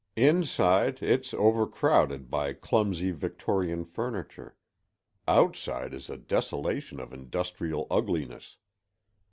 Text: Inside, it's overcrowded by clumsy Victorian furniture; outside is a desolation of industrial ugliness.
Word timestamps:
Inside, 0.15 1.03
it's 1.03 1.31
overcrowded 1.31 2.31
by 2.31 2.53
clumsy 2.53 3.11
Victorian 3.11 3.85
furniture; 3.85 4.55
outside 5.27 5.93
is 5.93 6.09
a 6.09 6.17
desolation 6.17 6.99
of 6.99 7.13
industrial 7.13 7.85
ugliness. 7.91 8.57